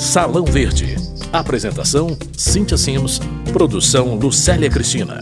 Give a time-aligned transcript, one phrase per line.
[0.00, 0.96] Salão Verde.
[1.30, 3.20] Apresentação: Cíntia Sims.
[3.52, 5.20] Produção: Lucélia Cristina.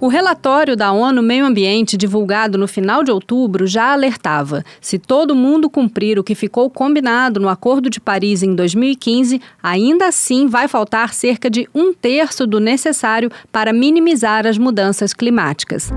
[0.00, 5.32] O relatório da ONU Meio Ambiente, divulgado no final de outubro, já alertava: se todo
[5.32, 10.66] mundo cumprir o que ficou combinado no Acordo de Paris em 2015, ainda assim vai
[10.66, 15.92] faltar cerca de um terço do necessário para minimizar as mudanças climáticas.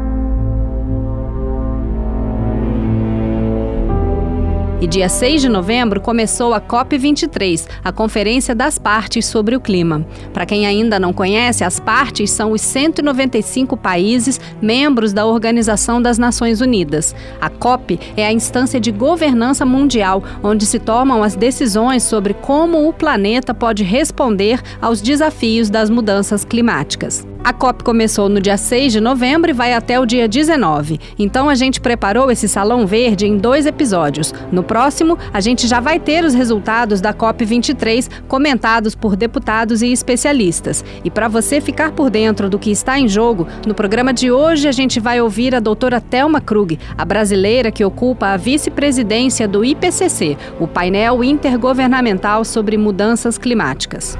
[4.81, 10.05] E dia 6 de novembro começou a COP23, a Conferência das Partes sobre o Clima.
[10.33, 16.17] Para quem ainda não conhece, as partes são os 195 países membros da Organização das
[16.17, 17.15] Nações Unidas.
[17.39, 22.87] A COP é a instância de governança mundial onde se tomam as decisões sobre como
[22.87, 27.25] o planeta pode responder aos desafios das mudanças climáticas.
[27.45, 30.99] A COP começou no dia 6 de novembro e vai até o dia 19.
[31.19, 34.33] Então a gente preparou esse Salão Verde em dois episódios.
[34.51, 39.83] No próximo, a gente já vai ter os resultados da COP 23 comentados por deputados
[39.83, 40.83] e especialistas.
[41.03, 44.67] E para você ficar por dentro do que está em jogo, no programa de hoje
[44.67, 49.63] a gente vai ouvir a doutora Thelma Krug, a brasileira que ocupa a vice-presidência do
[49.63, 54.17] IPCC, o painel intergovernamental sobre mudanças climáticas.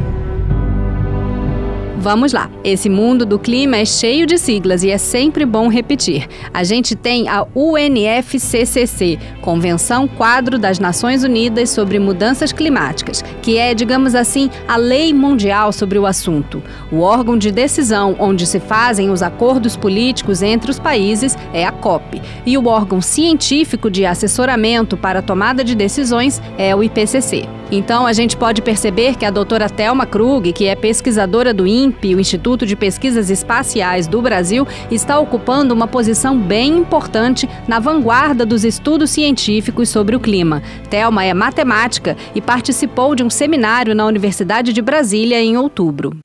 [2.06, 2.52] Vamos lá.
[2.64, 6.28] Esse mundo do clima é cheio de siglas e é sempre bom repetir.
[6.53, 13.73] A gente tem a UNFCCC, Convenção Quadro das Nações Unidas sobre Mudanças Climáticas, que é,
[13.73, 16.62] digamos assim, a lei mundial sobre o assunto.
[16.92, 21.72] O órgão de decisão onde se fazem os acordos políticos entre os países é a
[21.72, 22.22] COP.
[22.45, 27.50] E o órgão científico de assessoramento para a tomada de decisões é o IPCC.
[27.72, 31.94] Então, a gente pode perceber que a doutora Thelma Krug, que é pesquisadora do INPE,
[32.03, 38.45] o Instituto de Pesquisas Espaciais do Brasil, está ocupando uma posição bem importante na vanguarda
[38.45, 40.61] dos estudos científicos sobre o clima.
[40.89, 46.17] Thelma é matemática e participou de um seminário na Universidade de Brasília em outubro.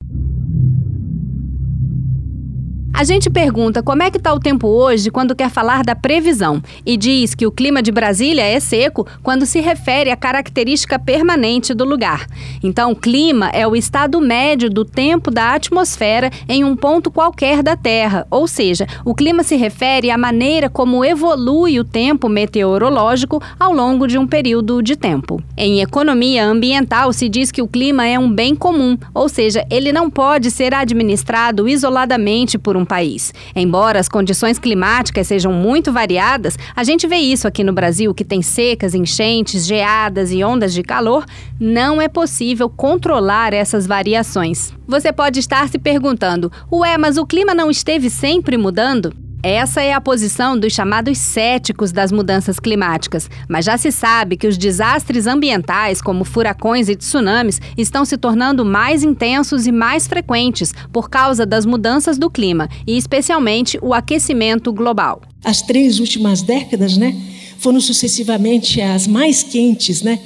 [3.01, 6.61] A gente pergunta como é que está o tempo hoje quando quer falar da previsão
[6.85, 11.73] e diz que o clima de Brasília é seco quando se refere à característica permanente
[11.73, 12.27] do lugar.
[12.61, 17.75] Então, clima é o estado médio do tempo da atmosfera em um ponto qualquer da
[17.75, 23.73] Terra, ou seja, o clima se refere à maneira como evolui o tempo meteorológico ao
[23.73, 25.41] longo de um período de tempo.
[25.57, 29.91] Em economia ambiental, se diz que o clima é um bem comum, ou seja, ele
[29.91, 33.33] não pode ser administrado isoladamente por um país.
[33.55, 38.25] Embora as condições climáticas sejam muito variadas, a gente vê isso aqui no Brasil, que
[38.25, 41.23] tem secas, enchentes, geadas e ondas de calor,
[41.57, 44.73] não é possível controlar essas variações.
[44.85, 49.13] Você pode estar se perguntando: ué, mas o clima não esteve sempre mudando?
[49.43, 54.45] Essa é a posição dos chamados céticos das mudanças climáticas, mas já se sabe que
[54.45, 60.75] os desastres ambientais, como furacões e tsunamis, estão se tornando mais intensos e mais frequentes
[60.93, 65.23] por causa das mudanças do clima e, especialmente, o aquecimento global.
[65.43, 67.19] As três últimas décadas, né,
[67.57, 70.19] foram sucessivamente as mais quentes, né,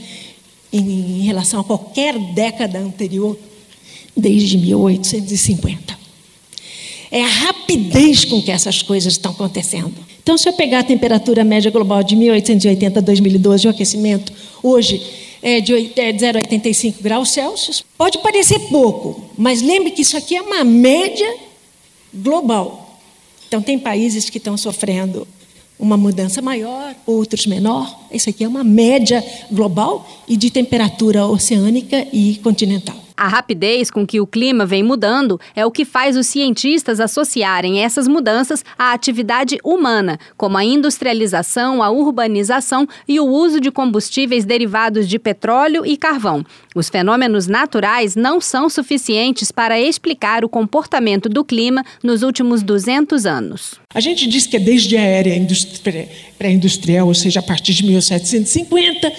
[0.74, 3.40] em relação a qualquer década anterior,
[4.18, 5.95] desde 1850
[7.16, 9.94] é a rapidez com que essas coisas estão acontecendo.
[10.22, 15.02] Então, se eu pegar a temperatura média global de 1880 a 2012, o aquecimento hoje
[15.42, 20.42] é de 0,85 é graus Celsius, pode parecer pouco, mas lembre que isso aqui é
[20.42, 21.38] uma média
[22.14, 23.00] global.
[23.48, 25.26] Então, tem países que estão sofrendo
[25.80, 27.98] uma mudança maior, outros menor.
[28.12, 33.05] Isso aqui é uma média global e de temperatura oceânica e continental.
[33.18, 37.80] A rapidez com que o clima vem mudando é o que faz os cientistas associarem
[37.80, 44.44] essas mudanças à atividade humana, como a industrialização, a urbanização e o uso de combustíveis
[44.44, 46.46] derivados de petróleo e carvão.
[46.76, 53.26] Os fenômenos naturais não são suficientes para explicar o comportamento do clima nos últimos 200
[53.26, 53.80] anos.
[53.94, 55.30] A gente diz que é desde a era
[56.38, 59.14] pré-industrial, ou seja, a partir de 1750.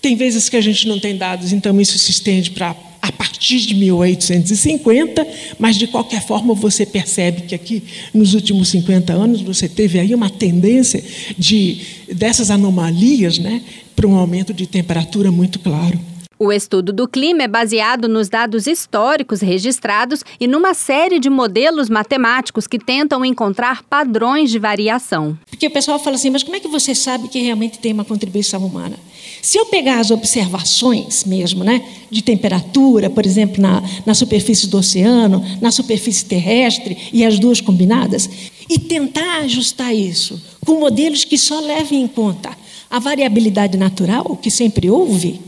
[0.00, 3.58] Tem vezes que a gente não tem dados, então isso se estende para a partir
[3.60, 5.26] de 1850,
[5.58, 10.14] mas de qualquer forma você percebe que aqui nos últimos 50 anos você teve aí
[10.14, 11.02] uma tendência
[11.36, 11.80] de
[12.12, 13.62] dessas anomalias, né,
[13.94, 15.98] para um aumento de temperatura muito claro.
[16.40, 21.88] O estudo do clima é baseado nos dados históricos registrados e numa série de modelos
[21.88, 25.36] matemáticos que tentam encontrar padrões de variação.
[25.58, 28.04] Porque o pessoal fala assim, mas como é que você sabe que realmente tem uma
[28.04, 28.96] contribuição humana?
[29.42, 34.78] Se eu pegar as observações mesmo, né, de temperatura, por exemplo, na, na superfície do
[34.78, 38.30] oceano, na superfície terrestre e as duas combinadas,
[38.70, 42.56] e tentar ajustar isso com modelos que só levem em conta
[42.88, 45.40] a variabilidade natural que sempre houve,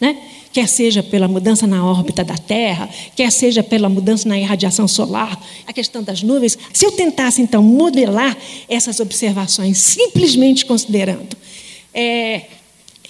[0.00, 0.18] né?
[0.52, 5.40] Quer seja pela mudança na órbita da Terra, quer seja pela mudança na irradiação solar,
[5.66, 6.58] a questão das nuvens.
[6.72, 8.36] Se eu tentasse, então, modelar
[8.68, 11.36] essas observações, simplesmente considerando
[11.92, 12.46] é,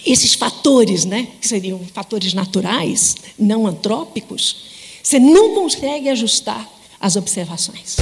[0.05, 4.69] esses fatores, né, que seriam fatores naturais, não antrópicos,
[5.03, 6.67] você não consegue ajustar
[6.99, 7.97] as observações.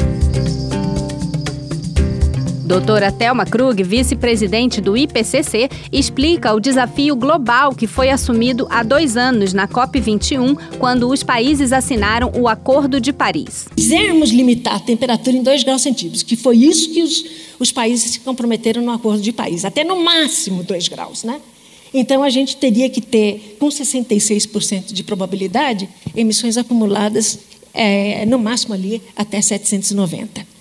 [2.68, 9.16] Doutora Thelma Krug, vice-presidente do IPCC, explica o desafio global que foi assumido há dois
[9.16, 13.70] anos na COP21, quando os países assinaram o Acordo de Paris.
[13.74, 17.24] Quisermos limitar a temperatura em 2 graus centígrados, que foi isso que os,
[17.58, 21.40] os países se comprometeram no Acordo de Paris, até no máximo 2 graus, né?
[21.94, 27.40] Então, a gente teria que ter, com 66% de probabilidade, emissões acumuladas,
[27.74, 30.57] é, no máximo ali, até 790.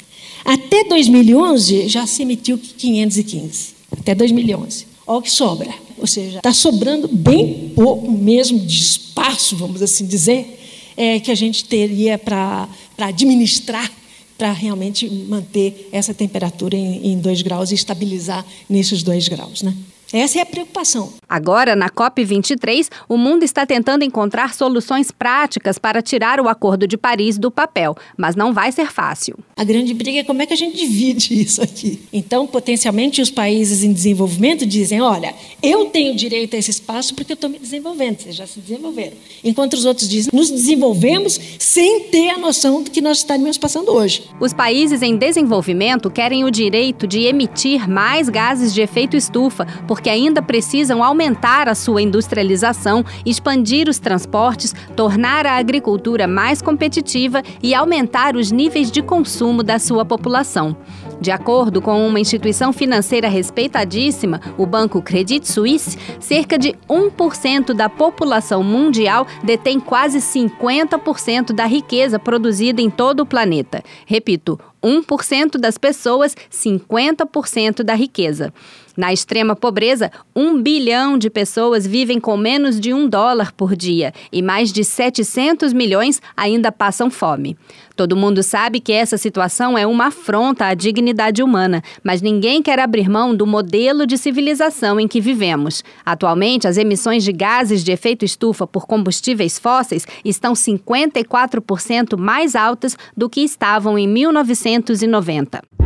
[0.67, 3.75] Até 2011 já se emitiu 515.
[3.93, 4.87] Até 2011.
[5.07, 5.73] Olha o que sobra.
[5.97, 10.59] Ou seja, está sobrando bem pouco mesmo de espaço, vamos assim dizer,
[10.97, 12.69] é, que a gente teria para
[12.99, 13.91] administrar
[14.37, 19.63] para realmente manter essa temperatura em 2 graus e estabilizar nesses 2 graus.
[19.63, 19.75] Né?
[20.13, 21.13] Essa é a preocupação.
[21.29, 26.97] Agora, na COP23, o mundo está tentando encontrar soluções práticas para tirar o Acordo de
[26.97, 29.37] Paris do papel, mas não vai ser fácil.
[29.57, 32.01] A grande briga é como é que a gente divide isso aqui.
[32.13, 37.33] Então, potencialmente, os países em desenvolvimento dizem: olha, eu tenho direito a esse espaço porque
[37.33, 39.17] eu estou me desenvolvendo, vocês já se desenvolveram.
[39.43, 43.91] Enquanto os outros dizem: nos desenvolvemos sem ter a noção do que nós estaríamos passando
[43.91, 44.23] hoje.
[44.41, 50.11] Os países em desenvolvimento querem o direito de emitir mais gases de efeito estufa, porque
[50.11, 57.75] ainda precisam aumentar a sua industrialização, expandir os transportes, tornar a agricultura mais competitiva e
[57.75, 60.77] aumentar os níveis de consumo da sua população.
[61.19, 67.89] De acordo com uma instituição financeira respeitadíssima, o banco Credit Suisse, cerca de 1% da
[67.89, 73.83] população mundial detém quase 50% da riqueza produzida em todo o planeta.
[74.05, 78.53] Repito, 1% das pessoas, 50% da riqueza.
[78.97, 84.13] Na extrema pobreza, um bilhão de pessoas vivem com menos de um dólar por dia
[84.33, 87.57] e mais de 700 milhões ainda passam fome.
[87.95, 92.79] Todo mundo sabe que essa situação é uma afronta à dignidade humana, mas ninguém quer
[92.79, 95.83] abrir mão do modelo de civilização em que vivemos.
[96.05, 102.97] Atualmente, as emissões de gases de efeito estufa por combustíveis fósseis estão 54% mais altas
[103.17, 105.86] do que estavam em 1990.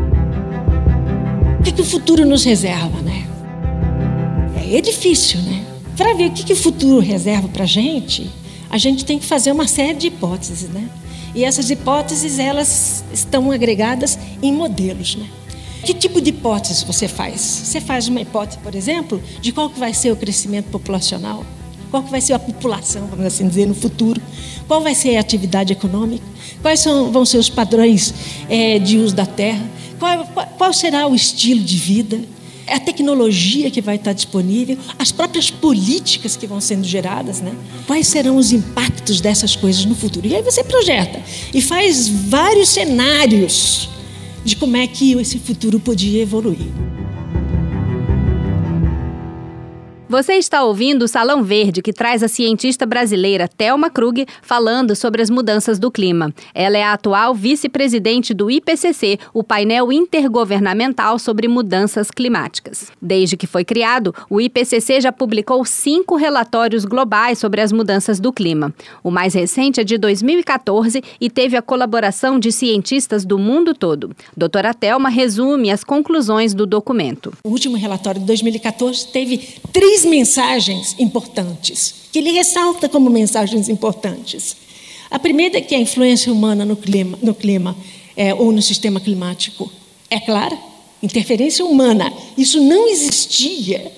[1.60, 3.28] O que, que o futuro nos reserva, né?
[4.72, 5.62] É, difícil, né?
[5.94, 8.30] Para ver o que, que o futuro reserva para a gente,
[8.70, 10.88] a gente tem que fazer uma série de hipóteses, né?
[11.34, 15.26] E essas hipóteses, elas estão agregadas em modelos, né?
[15.84, 17.42] Que tipo de hipótese você faz?
[17.42, 21.44] Você faz uma hipótese, por exemplo, de qual que vai ser o crescimento populacional?
[21.90, 24.18] Qual que vai ser a população, vamos assim dizer, no futuro?
[24.66, 26.24] Qual vai ser a atividade econômica?
[26.62, 28.14] Quais são, vão ser os padrões
[28.48, 29.62] é, de uso da terra?
[30.00, 30.26] Qual,
[30.58, 32.20] qual será o estilo de vida?
[32.70, 37.52] a tecnologia que vai estar disponível, as próprias políticas que vão sendo geradas, né?
[37.84, 40.26] Quais serão os impactos dessas coisas no futuro?
[40.26, 41.20] E aí você projeta
[41.52, 43.88] e faz vários cenários
[44.44, 46.89] de como é que esse futuro podia evoluir.
[50.10, 55.22] Você está ouvindo o Salão Verde, que traz a cientista brasileira Thelma Krug falando sobre
[55.22, 56.34] as mudanças do clima.
[56.52, 62.90] Ela é a atual vice-presidente do IPCC, o painel intergovernamental sobre mudanças climáticas.
[63.00, 68.32] Desde que foi criado, o IPCC já publicou cinco relatórios globais sobre as mudanças do
[68.32, 68.74] clima.
[69.04, 74.10] O mais recente é de 2014 e teve a colaboração de cientistas do mundo todo.
[74.36, 77.32] Doutora Thelma resume as conclusões do documento.
[77.44, 79.38] O último relatório de 2014 teve
[79.72, 84.56] três três mensagens importantes, que ele ressalta como mensagens importantes.
[85.10, 87.76] A primeira é que a influência humana no clima, no clima
[88.16, 89.70] é, ou no sistema climático
[90.08, 90.56] é clara,
[91.02, 92.12] interferência humana.
[92.36, 93.92] Isso não existia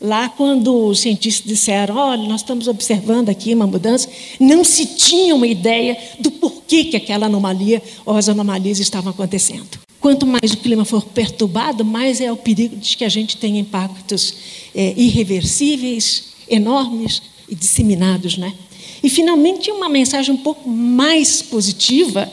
[0.00, 4.08] lá quando os cientistas disseram: olha, nós estamos observando aqui uma mudança.
[4.38, 9.80] Não se tinha uma ideia do porquê que aquela anomalia ou as anomalias estavam acontecendo.
[10.02, 13.60] Quanto mais o clima for perturbado, mais é o perigo de que a gente tenha
[13.60, 14.34] impactos
[14.74, 18.36] é, irreversíveis, enormes e disseminados.
[18.36, 18.52] Né?
[19.00, 22.28] E, finalmente, uma mensagem um pouco mais positiva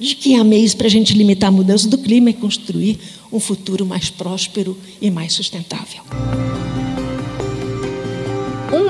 [0.00, 2.98] de que há meios para a gente limitar a mudança do clima e construir
[3.30, 6.02] um futuro mais próspero e mais sustentável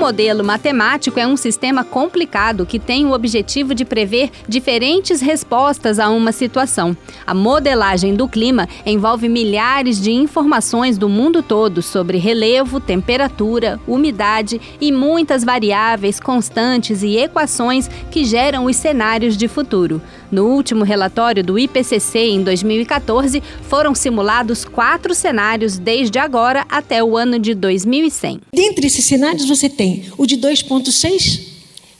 [0.03, 6.09] modelo matemático é um sistema complicado que tem o objetivo de prever diferentes respostas a
[6.09, 6.95] uma situação.
[7.25, 14.59] A modelagem do clima envolve milhares de informações do mundo todo sobre relevo, temperatura, umidade
[14.81, 20.01] e muitas variáveis constantes e equações que geram os cenários de futuro.
[20.29, 27.15] No último relatório do IPCC, em 2014, foram simulados quatro cenários desde agora até o
[27.15, 28.41] ano de 2100.
[28.53, 31.41] Dentre esses cenários, você tem o de 2,6,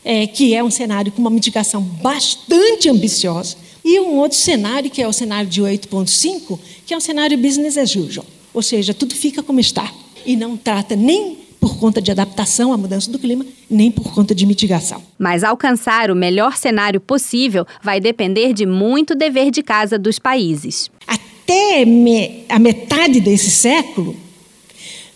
[0.03, 5.01] é, que é um cenário com uma mitigação bastante ambiciosa, e um outro cenário, que
[5.01, 9.13] é o cenário de 8,5, que é um cenário business as usual, ou seja, tudo
[9.13, 9.91] fica como está
[10.25, 14.35] e não trata nem por conta de adaptação à mudança do clima, nem por conta
[14.35, 15.01] de mitigação.
[15.17, 20.91] Mas alcançar o melhor cenário possível vai depender de muito dever de casa dos países.
[21.07, 24.15] Até me, a metade desse século,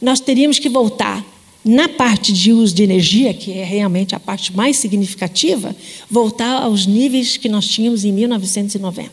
[0.01, 1.21] nós teríamos que voltar
[1.67, 5.75] na parte de uso de energia, que é realmente a parte mais significativa,
[6.09, 9.11] voltar aos níveis que nós tínhamos em 1990.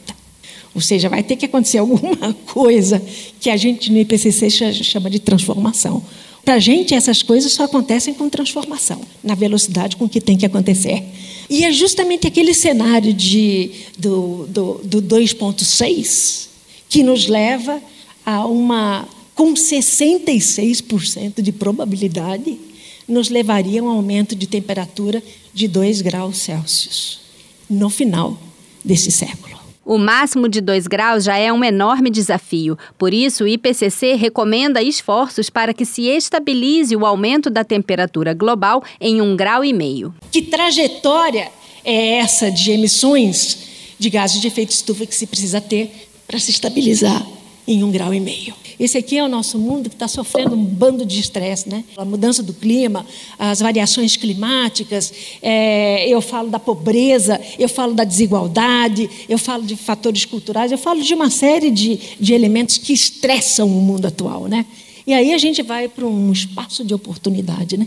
[0.75, 3.02] Ou seja, vai ter que acontecer alguma coisa
[3.40, 6.02] que a gente no IPCC chama de transformação.
[6.44, 10.44] Para a gente, essas coisas só acontecem com transformação, na velocidade com que tem que
[10.44, 11.02] acontecer.
[11.49, 16.49] E é justamente aquele cenário de, do, do, do 2,6
[16.88, 17.80] que nos leva
[18.25, 22.59] a uma, com 66% de probabilidade,
[23.07, 25.23] nos levaria a um aumento de temperatura
[25.53, 27.21] de 2 graus Celsius
[27.69, 28.38] no final
[28.85, 29.55] desse século.
[29.85, 32.79] O máximo de 2 graus já é um enorme desafio.
[32.97, 38.83] Por isso, o IPCC recomenda esforços para que se estabilize o aumento da temperatura global
[38.99, 40.14] em um grau e meio.
[40.31, 41.50] Que trajetória
[41.85, 43.59] é essa de emissões
[43.99, 47.34] de gases de efeito estufa que se precisa ter para se estabilizar
[47.66, 48.54] em um grau e meio?
[48.78, 51.85] Esse aqui é o nosso mundo que está sofrendo um bando de estresse, né?
[51.97, 53.06] A mudança do clima,
[53.38, 59.76] as variações climáticas, é, eu falo da pobreza, eu falo da desigualdade, eu falo de
[59.76, 64.47] fatores culturais, eu falo de uma série de, de elementos que estressam o mundo atual,
[64.47, 64.66] né?
[65.06, 67.87] E aí a gente vai para um espaço de oportunidade, né?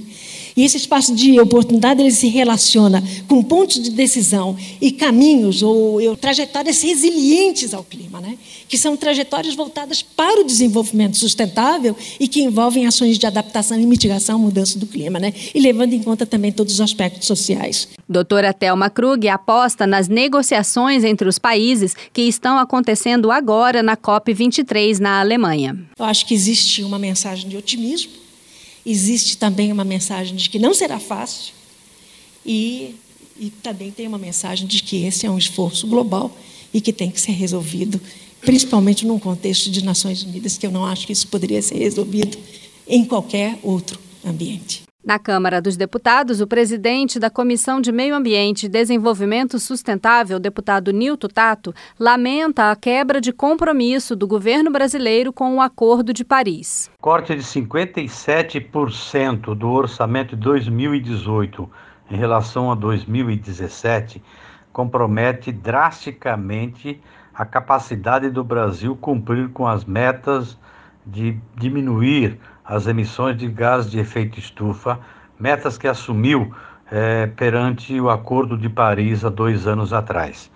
[0.57, 6.01] E esse espaço de oportunidade ele se relaciona com pontos de decisão e caminhos ou,
[6.01, 8.35] ou trajetórias resilientes ao clima, né?
[8.67, 13.85] que são trajetórias voltadas para o desenvolvimento sustentável e que envolvem ações de adaptação e
[13.85, 15.31] mitigação à mudança do clima, né?
[15.53, 17.87] e levando em conta também todos os aspectos sociais.
[18.09, 24.97] Doutora Thelma Krug aposta nas negociações entre os países que estão acontecendo agora na COP23
[24.97, 25.77] na Alemanha.
[25.99, 28.26] Eu acho que existe uma mensagem de otimismo
[28.87, 31.53] existe também uma mensagem de que não será fácil
[32.45, 32.95] e,
[33.37, 36.35] e também tem uma mensagem de que esse é um esforço global
[36.73, 37.99] e que tem que ser resolvido,
[38.39, 42.37] principalmente num contexto de Nações Unidas, que eu não acho que isso poderia ser resolvido
[42.87, 44.86] em qualquer outro ambiente.
[45.07, 50.91] Na Câmara dos Deputados, o presidente da Comissão de Meio Ambiente e Desenvolvimento Sustentável, deputado
[50.91, 56.91] Nilton Tato, lamenta a quebra de compromisso do governo brasileiro com o Acordo de Paris.
[56.99, 61.71] Corte de 57% do orçamento de 2018
[62.11, 64.21] em relação a 2017
[64.73, 66.99] compromete drasticamente
[67.33, 70.57] a capacidade do Brasil cumprir com as metas
[71.05, 74.99] de diminuir as emissões de gás de efeito estufa,
[75.39, 76.53] metas que assumiu
[76.91, 80.51] é, perante o Acordo de Paris há dois anos atrás.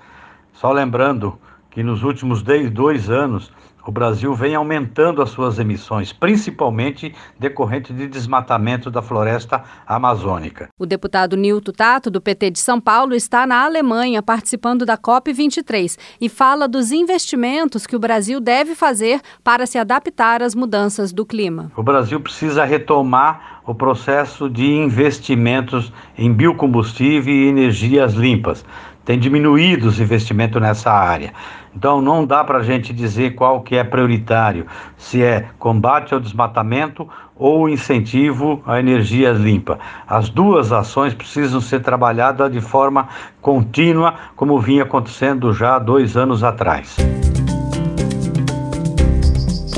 [0.53, 1.39] Só lembrando
[1.69, 3.51] que nos últimos dois anos
[3.85, 10.69] o Brasil vem aumentando as suas emissões, principalmente decorrente de desmatamento da floresta amazônica.
[10.77, 15.97] O deputado Nilton Tato, do PT de São Paulo, está na Alemanha participando da COP23
[16.19, 21.25] e fala dos investimentos que o Brasil deve fazer para se adaptar às mudanças do
[21.25, 21.71] clima.
[21.75, 28.65] O Brasil precisa retomar o processo de investimentos em biocombustível e energias limpas
[29.05, 31.33] tem diminuído os investimentos nessa área.
[31.75, 34.65] Então não dá para a gente dizer qual que é prioritário,
[34.97, 39.79] se é combate ao desmatamento ou incentivo à energia limpa.
[40.07, 43.07] As duas ações precisam ser trabalhadas de forma
[43.41, 46.97] contínua, como vinha acontecendo já dois anos atrás.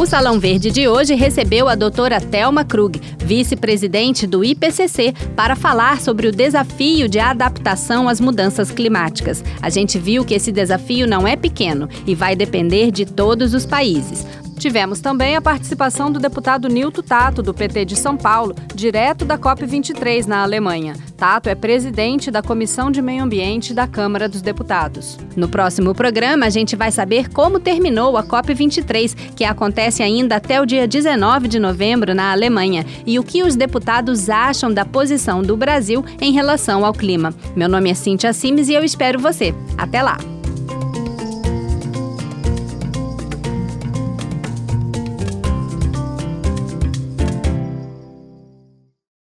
[0.03, 6.01] O Salão Verde de hoje recebeu a doutora Thelma Krug, vice-presidente do IPCC, para falar
[6.01, 9.41] sobre o desafio de adaptação às mudanças climáticas.
[9.61, 13.65] A gente viu que esse desafio não é pequeno e vai depender de todos os
[13.65, 14.27] países.
[14.63, 19.37] Tivemos também a participação do deputado Nilton Tato, do PT de São Paulo, direto da
[19.37, 20.95] COP23 na Alemanha.
[21.17, 25.19] Tato é presidente da Comissão de Meio Ambiente da Câmara dos Deputados.
[25.35, 30.61] No próximo programa, a gente vai saber como terminou a COP23, que acontece ainda até
[30.61, 35.41] o dia 19 de novembro na Alemanha, e o que os deputados acham da posição
[35.41, 37.33] do Brasil em relação ao clima.
[37.53, 39.53] Meu nome é Cintia Simes e eu espero você.
[39.77, 40.32] Até lá!